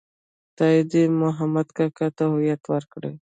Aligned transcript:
خدای 0.51 0.77
دې 0.91 1.03
محمود 1.21 1.67
کاکا 1.77 2.07
ته 2.17 2.23
هدایت 2.31 2.61
وکړي. 2.67 3.11